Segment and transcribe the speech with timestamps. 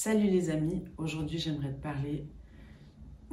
[0.00, 2.28] Salut les amis, aujourd'hui j'aimerais te parler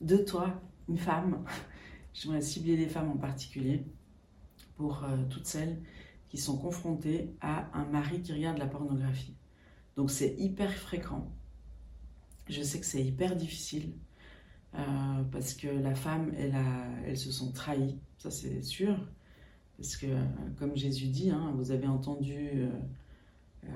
[0.00, 1.44] de toi, une femme.
[2.14, 3.84] J'aimerais cibler les femmes en particulier
[4.76, 5.82] pour euh, toutes celles
[6.28, 9.34] qui sont confrontées à un mari qui regarde la pornographie.
[9.96, 11.28] Donc c'est hyper fréquent.
[12.48, 13.94] Je sais que c'est hyper difficile
[14.76, 16.54] euh, parce que la femme, elle,
[17.04, 18.96] elle se sent trahie, ça c'est sûr.
[19.76, 20.06] Parce que,
[20.56, 22.68] comme Jésus dit, hein, vous avez entendu euh,
[23.66, 23.70] euh,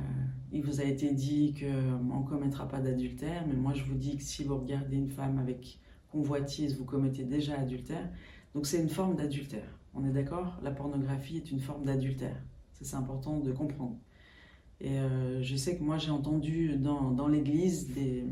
[0.52, 4.16] il vous a été dit qu'on ne commettra pas d'adultère, mais moi je vous dis
[4.16, 5.78] que si vous regardez une femme avec
[6.10, 8.08] convoitise, vous commettez déjà adultère.
[8.54, 9.78] Donc c'est une forme d'adultère.
[9.94, 10.58] On est d'accord?
[10.62, 12.36] La pornographie est une forme d'adultère.
[12.80, 13.98] C'est important de comprendre.
[14.80, 18.24] Et euh, je sais que moi j'ai entendu dans, l'église des,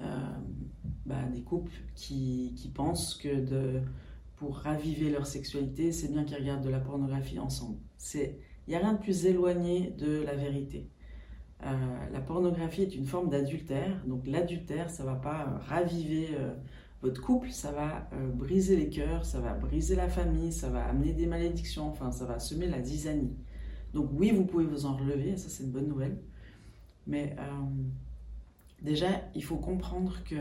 [0.00, 0.04] euh,
[1.06, 3.80] bah, des couples qui, pensent que
[4.36, 7.78] pour raviver leur sexualité, c'est bien qu'ils regardent de la pornographie ensemble.
[7.96, 10.88] C'est il n'y a rien de plus éloigné de la vérité.
[11.64, 16.54] Euh, la pornographie est une forme d'adultère, donc l'adultère, ça ne va pas raviver euh,
[17.00, 20.84] votre couple, ça va euh, briser les cœurs, ça va briser la famille, ça va
[20.84, 23.34] amener des malédictions, enfin ça va semer la zizanie.
[23.94, 26.18] Donc oui, vous pouvez vous en relever, ça c'est une bonne nouvelle.
[27.06, 27.36] Mais
[28.82, 30.34] déjà, il faut comprendre que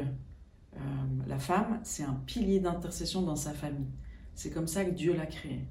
[1.27, 3.87] la femme, c'est un pilier d'intercession dans sa famille.
[4.33, 5.67] C'est comme ça que Dieu l'a créée.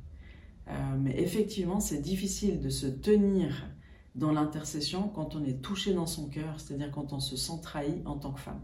[0.69, 3.69] Euh, mais effectivement, c'est difficile de se tenir
[4.15, 8.03] dans l'intercession quand on est touché dans son cœur, c'est-à-dire quand on se sent trahi
[8.05, 8.61] en tant que femme.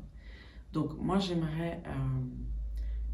[0.73, 1.91] Donc moi, j'aimerais euh,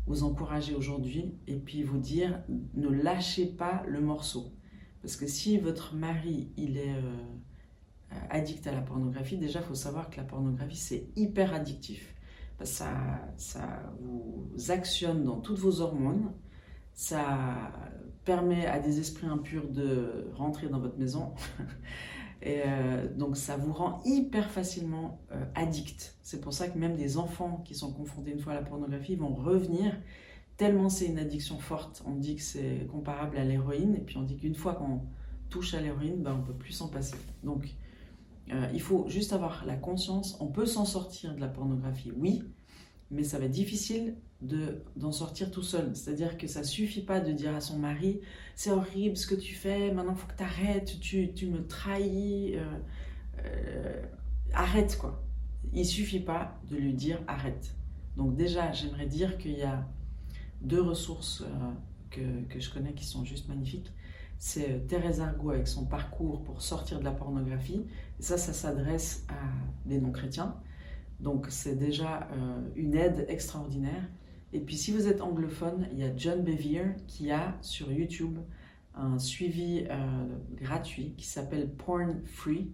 [0.06, 2.42] vous encourager aujourd'hui et puis vous dire,
[2.74, 4.52] ne lâchez pas le morceau.
[5.02, 7.26] Parce que si votre mari, il est euh,
[8.30, 12.14] addict à la pornographie, déjà, il faut savoir que la pornographie, c'est hyper addictif.
[12.62, 12.90] Ça,
[13.36, 16.32] ça vous actionne dans toutes vos hormones,
[16.96, 17.70] ça
[18.24, 21.32] permet à des esprits impurs de rentrer dans votre maison.
[22.42, 26.16] Et euh, donc ça vous rend hyper facilement euh, addict.
[26.22, 29.14] C'est pour ça que même des enfants qui sont confrontés une fois à la pornographie
[29.14, 29.94] vont revenir,
[30.56, 32.02] tellement c'est une addiction forte.
[32.06, 35.02] On dit que c'est comparable à l'héroïne, et puis on dit qu'une fois qu'on
[35.50, 37.16] touche à l'héroïne, ben, on ne peut plus s'en passer.
[37.42, 37.74] Donc
[38.52, 42.42] euh, il faut juste avoir la conscience, on peut s'en sortir de la pornographie, oui,
[43.10, 45.96] mais ça va être difficile d'en sortir tout seul.
[45.96, 48.20] C'est-à-dire que ça suffit pas de dire à son mari
[48.56, 52.56] c'est horrible ce que tu fais, maintenant faut que tu arrêtes, tu, tu, me trahis,
[52.56, 52.64] euh,
[53.44, 54.02] euh,
[54.54, 55.22] arrête quoi.
[55.74, 57.74] Il suffit pas de lui dire arrête.
[58.16, 59.86] Donc déjà, j'aimerais dire qu'il y a
[60.62, 61.70] deux ressources euh,
[62.10, 63.92] que, que, je connais qui sont juste magnifiques.
[64.38, 67.84] C'est Thérèse Argot avec son parcours pour sortir de la pornographie.
[68.20, 70.56] Ça, ça s'adresse à des non-chrétiens.
[71.20, 72.28] Donc c'est déjà
[72.74, 74.02] une aide extraordinaire.
[74.56, 78.38] Et puis si vous êtes anglophone, il y a John Bevere qui a sur YouTube
[78.94, 82.72] un suivi euh, gratuit qui s'appelle Porn Free.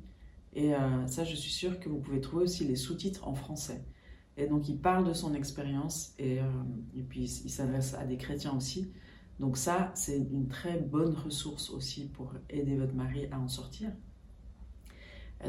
[0.54, 3.82] Et euh, ça, je suis sûre que vous pouvez trouver aussi les sous-titres en français.
[4.37, 6.37] Et donc il parle de son expérience et,
[6.97, 8.92] et puis il s'adresse à des chrétiens aussi.
[9.41, 13.91] Donc ça, c'est une très bonne ressource aussi pour aider votre mari à en sortir.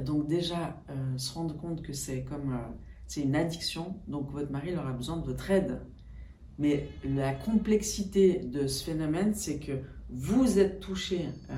[0.02, 2.68] Donc déjà, euh, se rendre compte que c'est comme euh,
[3.06, 5.82] c'est une addiction, donc votre mari aura besoin de votre aide.
[6.60, 9.74] Mais la complexité de ce phénomène, c'est que
[10.10, 11.54] vous êtes touché euh,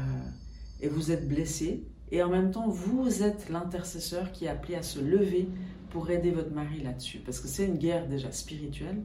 [0.82, 4.84] et vous êtes blessé, et en même temps, vous êtes l'intercesseur qui est appelé à
[4.84, 5.50] se lever
[5.90, 7.20] pour aider votre mari là-dessus.
[7.20, 9.02] Parce que c'est une guerre déjà spirituelle,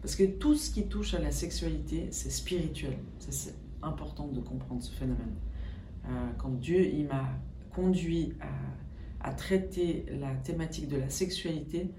[0.00, 2.96] parce que tout ce qui touche à la sexualité, c'est spirituel.
[3.18, 5.34] C'est important de comprendre ce phénomène.
[6.38, 7.28] quand Dieu m'a
[7.74, 8.34] conduit
[9.20, 11.90] à, traiter la thématique de la sexualité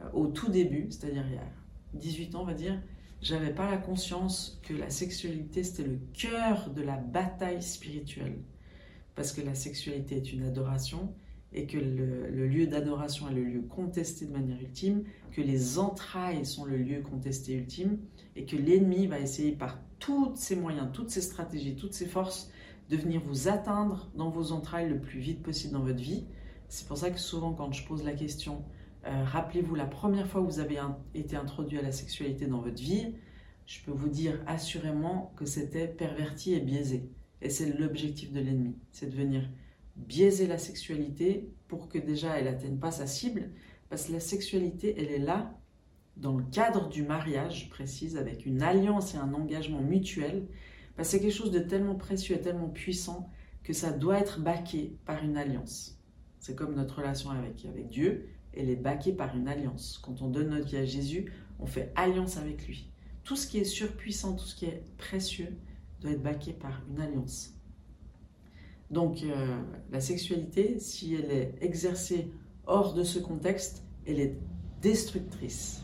[0.00, 2.80] euh, au tout début, c'est-à-dire il y a 18 ans, on va dire,
[3.20, 8.38] j'avais pas la conscience que la sexualité c'était le cœur de la bataille spirituelle.
[9.14, 11.12] Parce que la sexualité est une adoration
[11.52, 15.78] et que le, le lieu d'adoration est le lieu contesté de manière ultime, que les
[15.78, 17.98] entrailles sont le lieu contesté ultime
[18.36, 22.50] et que l'ennemi va essayer par tous ses moyens, toutes ses stratégies, toutes ses forces
[22.88, 26.24] de venir vous atteindre dans vos entrailles le plus vite possible dans votre vie.
[26.68, 28.64] C'est pour ça que souvent quand je pose la question,
[29.06, 30.78] euh, rappelez-vous la première fois que vous avez
[31.14, 33.14] été introduit à la sexualité dans votre vie,
[33.66, 37.08] je peux vous dire assurément que c'était perverti et biaisé.
[37.42, 39.48] Et c'est l'objectif de l'ennemi, c'est de venir
[39.96, 43.50] biaiser la sexualité pour que déjà elle n'atteigne pas sa cible,
[43.88, 45.54] parce que la sexualité, elle est là
[46.16, 50.46] dans le cadre du mariage, je précise, avec une alliance et un engagement mutuel
[51.00, 53.30] bah, c'est quelque chose de tellement précieux et tellement puissant
[53.64, 55.98] que ça doit être baqué par une alliance.
[56.40, 60.00] C'est comme notre relation avec Dieu, elle est baquée par une alliance.
[60.02, 62.90] Quand on donne notre vie à Jésus, on fait alliance avec lui.
[63.24, 65.56] Tout ce qui est surpuissant, tout ce qui est précieux,
[66.00, 67.54] doit être baqué par une alliance.
[68.90, 69.60] Donc euh,
[69.92, 72.32] la sexualité, si elle est exercée
[72.66, 74.36] hors de ce contexte, elle est
[74.80, 75.80] destructrice,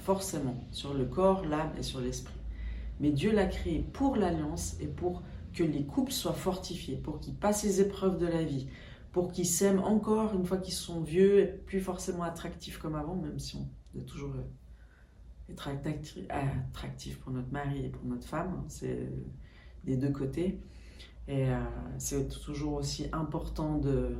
[0.00, 2.34] forcément, sur le corps, l'âme et sur l'esprit.
[3.00, 5.22] Mais Dieu l'a créée pour l'alliance et pour
[5.54, 8.66] que les couples soient fortifiés, pour qu'ils passent les épreuves de la vie,
[9.12, 13.16] pour qu'ils s'aiment encore une fois qu'ils sont vieux et plus forcément attractifs comme avant,
[13.16, 14.34] même si on doit toujours
[15.50, 15.68] être
[16.30, 19.08] attractif pour notre mari et pour notre femme, hein, c'est
[19.84, 20.60] des deux côtés.
[21.26, 21.58] Et euh,
[21.98, 24.16] c'est toujours aussi important de,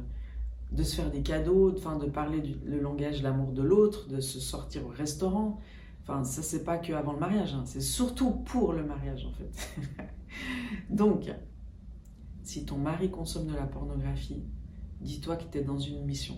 [0.73, 4.20] de se faire des cadeaux, de, de parler le langage de l'amour de l'autre, de
[4.20, 5.61] se sortir au restaurant.
[6.02, 9.32] Enfin, ça, c'est pas que avant le mariage, hein, c'est surtout pour le mariage en
[9.32, 10.08] fait.
[10.90, 11.31] Donc,
[12.43, 14.43] si ton mari consomme de la pornographie,
[15.00, 16.37] dis-toi que tu es dans une mission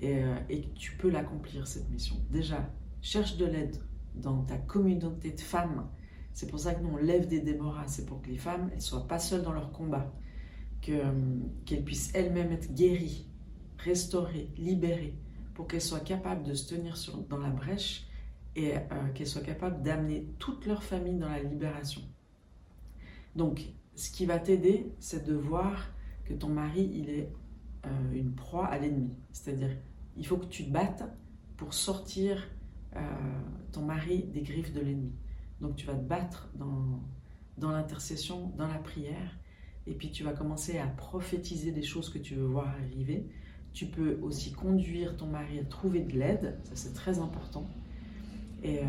[0.00, 2.16] et, euh, et que tu peux l'accomplir cette mission.
[2.30, 2.70] Déjà,
[3.02, 3.76] cherche de l'aide
[4.14, 5.88] dans ta communauté de femmes.
[6.32, 8.80] C'est pour ça que nous on lève des Déborah, c'est pour que les femmes elles
[8.80, 10.12] soient pas seules dans leur combat,
[10.88, 11.12] euh,
[11.66, 13.26] qu'elles puissent elles-mêmes être guéries,
[13.78, 15.14] restaurées, libérées,
[15.54, 16.96] pour qu'elles soient capables de se tenir
[17.28, 18.06] dans la brèche
[18.56, 18.80] et euh,
[19.14, 22.02] qu'elles soient capables d'amener toute leur famille dans la libération.
[23.36, 23.62] Donc,
[23.94, 25.92] ce qui va t'aider, c'est de voir
[26.24, 27.30] que ton mari, il est
[28.12, 29.16] une proie à l'ennemi.
[29.32, 29.70] C'est-à-dire,
[30.16, 31.04] il faut que tu te battes
[31.56, 32.48] pour sortir
[32.96, 33.00] euh,
[33.72, 35.12] ton mari des griffes de l'ennemi.
[35.60, 37.00] Donc, tu vas te battre dans,
[37.58, 39.38] dans l'intercession, dans la prière,
[39.86, 43.28] et puis tu vas commencer à prophétiser des choses que tu veux voir arriver.
[43.72, 47.68] Tu peux aussi conduire ton mari à trouver de l'aide, ça c'est très important.
[48.62, 48.84] Et, euh,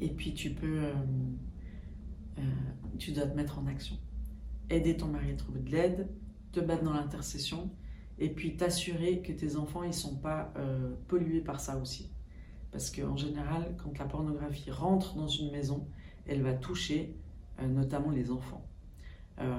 [0.00, 0.90] et puis tu peux,
[2.98, 3.96] tu dois te mettre en action
[4.70, 6.08] aider ton mari à trouver de l'aide,
[6.58, 7.70] te battre dans l'intercession,
[8.18, 12.10] et puis t'assurer que tes enfants ils sont pas euh, pollués par ça aussi.
[12.72, 15.86] Parce qu'en général, quand la pornographie rentre dans une maison,
[16.26, 17.16] elle va toucher
[17.60, 18.66] euh, notamment les enfants.
[19.40, 19.58] Euh,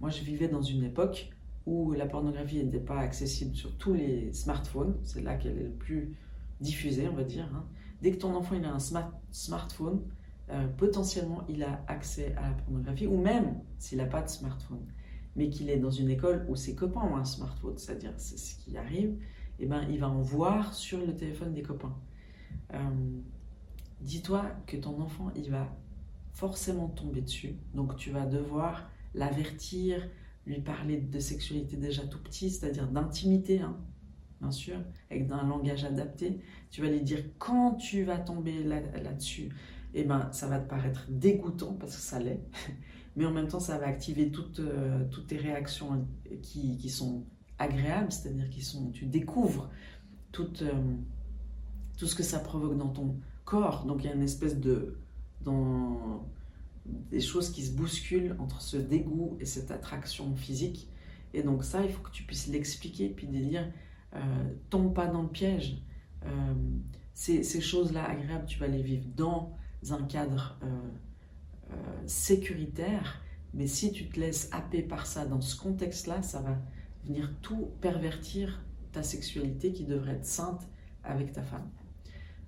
[0.00, 1.30] moi, je vivais dans une époque
[1.64, 4.96] où la pornographie n'était pas accessible sur tous les smartphones.
[5.04, 6.16] C'est là qu'elle est le plus
[6.60, 7.48] diffusée, on va dire.
[7.54, 7.64] Hein.
[8.02, 8.80] Dès que ton enfant il a un
[9.30, 10.02] smartphone,
[10.50, 14.84] euh, potentiellement il a accès à la pornographie, ou même s'il n'a pas de smartphone,
[15.36, 18.56] mais qu'il est dans une école où ses copains ont un smartphone, c'est-à-dire c'est ce
[18.56, 19.10] qui arrive,
[19.58, 21.94] et eh ben, il va en voir sur le téléphone des copains.
[22.74, 22.78] Euh,
[24.00, 25.68] dis-toi que ton enfant, il va
[26.32, 30.08] forcément tomber dessus, donc tu vas devoir l'avertir,
[30.46, 33.76] lui parler de sexualité déjà tout petit, c'est-à-dire d'intimité, hein,
[34.40, 34.78] bien sûr,
[35.10, 36.40] avec un langage adapté.
[36.70, 39.50] Tu vas lui dire quand tu vas tomber là-dessus,
[39.94, 42.40] eh ben, ça va te paraître dégoûtant parce que ça l'est,
[43.16, 46.06] mais en même temps, ça va activer toutes, euh, toutes tes réactions
[46.42, 47.24] qui, qui sont
[47.58, 49.70] agréables, c'est-à-dire qui sont, tu découvres
[50.32, 50.72] tout, euh,
[51.98, 53.84] tout ce que ça provoque dans ton corps.
[53.84, 54.98] Donc il y a une espèce de,
[55.42, 56.26] dans
[56.86, 60.88] des choses qui se bousculent entre ce dégoût et cette attraction physique.
[61.34, 63.70] Et donc ça, il faut que tu puisses l'expliquer, puis de dire,
[64.14, 64.18] euh,
[64.70, 65.82] tombe pas dans le piège.
[67.12, 69.54] ces, ces choses-là agréables, tu vas les vivre dans
[69.90, 70.58] un cadre
[71.72, 73.22] euh, euh, sécuritaire,
[73.54, 76.58] mais si tu te laisses happer par ça dans ce contexte-là, ça va
[77.04, 80.68] venir tout pervertir ta sexualité qui devrait être sainte
[81.04, 81.68] avec ta femme.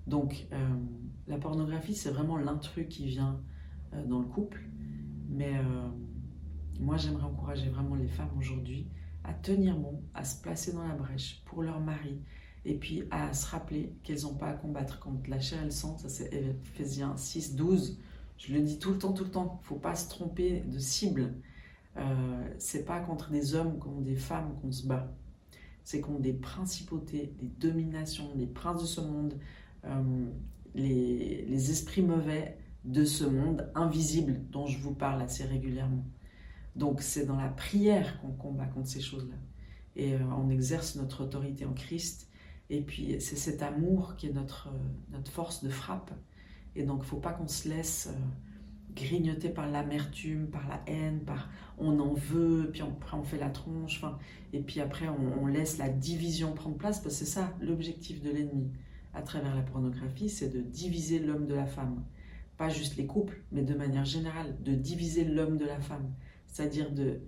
[0.07, 0.57] Donc euh,
[1.27, 3.41] la pornographie, c'est vraiment l'intrus qui vient
[4.07, 4.61] dans le couple,
[5.29, 5.53] mais
[6.81, 8.89] moi j'aimerais encourager vraiment les femmes aujourd'hui
[9.23, 12.21] à tenir bon, à se placer dans la brèche pour leur mari,
[12.65, 15.71] et puis à se rappeler qu'elles n'ont pas à combattre quand la chair et le
[15.71, 17.99] sang, ça c'est Ephésiens 6, 12.
[18.47, 19.61] Je le dis tout le temps, tout le temps.
[19.63, 21.35] Il faut pas se tromper de cible.
[21.97, 25.13] Euh, c'est pas contre des hommes, contre des femmes qu'on se bat.
[25.85, 29.35] C'est contre des principautés, des dominations, des princes de ce monde,
[29.85, 30.27] euh,
[30.75, 36.05] les, les, esprits mauvais de ce monde invisible dont je vous parle assez régulièrement.
[36.75, 39.37] Donc c'est dans la prière qu'on combat contre ces choses-là.
[39.95, 42.29] Et euh, on exerce notre autorité en Christ
[42.71, 44.69] et puis, c'est cet amour qui est notre,
[45.11, 46.13] notre force de frappe.
[46.77, 48.19] Et donc, il ne faut pas qu'on se laisse euh,
[48.95, 53.51] grignoter par l'amertume, par la haine, par on en veut, puis après on fait la
[53.51, 54.03] tronche,
[54.53, 58.31] et puis après on, laisse la division prendre place, parce que c'est ça l'objectif de
[58.31, 58.71] l'ennemi
[59.13, 62.05] à travers la pornographie, c'est de diviser l'homme de la femme.
[62.57, 66.13] Pas juste les couples, mais de manière générale, de diviser l'homme de la femme.
[66.47, 67.21] C'est-à-dire de...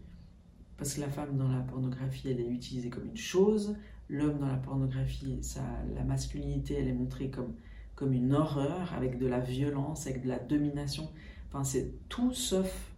[0.76, 3.76] Parce que la femme dans la pornographie, elle est utilisée comme une chose,
[4.08, 5.62] l'homme dans la pornographie, ça,
[5.94, 7.54] la masculinité, elle est montrée comme,
[7.96, 11.10] comme une horreur, avec de la violence, avec de la domination.
[11.48, 12.92] Enfin, c'est tout sauf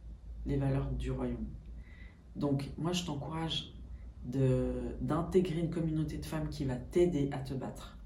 [0.44, 1.46] les valeurs du royaume.
[2.36, 3.72] Donc, moi, je t'encourage
[5.00, 7.96] d'intégrer une communauté de femmes qui va t'aider à te battre,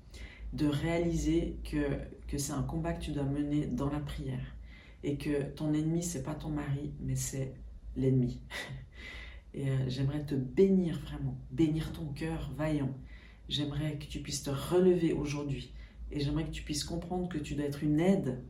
[0.53, 4.55] de réaliser que, que c'est un combat que tu dois mener dans la prière
[5.03, 7.55] et que ton ennemi, c'est pas ton mari, mais c'est
[7.97, 8.41] l'ennemi.
[9.55, 12.95] Et euh, j'aimerais te bénir vraiment, bénir ton cœur vaillant.
[13.49, 15.73] J'aimerais que tu puisses te relever aujourd'hui.
[16.13, 18.43] Et j'aimerais que tu puisses comprendre que tu dois être une aide,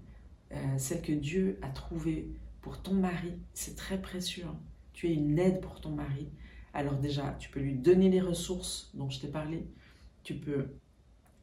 [0.53, 2.29] euh, celle que Dieu a trouvée
[2.61, 3.33] pour ton mari.
[3.55, 4.45] C'est très précieux.
[4.47, 4.59] Hein.
[4.93, 6.29] Tu es une aide pour ton mari.
[6.75, 9.67] Alors déjà, tu peux lui donner les ressources dont je t'ai parlé.
[10.25, 10.75] Tu peux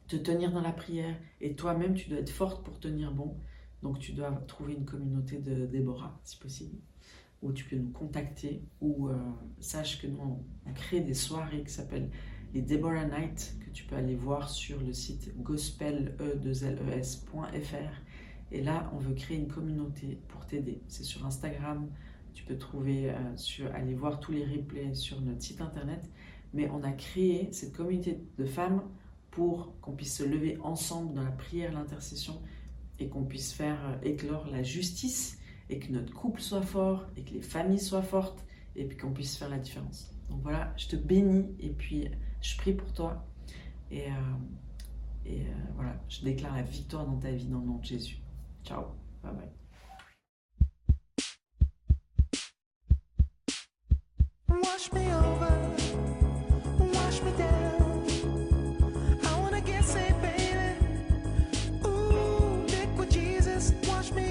[0.06, 1.16] te tenir dans la prière.
[1.40, 3.36] Et toi-même, tu dois être forte pour tenir bon.
[3.82, 6.76] Donc tu dois trouver une communauté de Déborah, si possible
[7.42, 9.16] où tu peux nous contacter, ou euh,
[9.60, 10.20] sache que nous,
[10.66, 12.10] on, crée des soirées qui s'appellent
[12.54, 18.02] les Deborah Night, que tu peux aller voir sur le site gospel.e2les.fr.
[18.52, 20.82] Et là, on veut créer une communauté pour t'aider.
[20.88, 21.88] C'est sur Instagram,
[22.34, 26.10] tu peux trouver, euh, aller voir tous les replays sur notre site internet.
[26.52, 28.82] Mais on a créé cette communauté de femmes
[29.30, 32.42] pour qu'on puisse se lever ensemble dans la prière, l'intercession,
[32.98, 35.38] et qu'on puisse faire euh, éclore la justice
[35.68, 39.12] et que notre couple soit fort et que les familles soient fortes et puis qu'on
[39.12, 40.12] puisse faire la différence.
[40.28, 42.08] Donc voilà, je te bénis et puis
[42.40, 43.24] je prie pour toi.
[43.90, 44.14] Et, euh,
[45.26, 45.44] euh,
[45.74, 48.18] voilà, je déclare la victoire dans ta vie dans le nom de Jésus.
[48.64, 48.84] Ciao,
[49.22, 49.48] bye bye.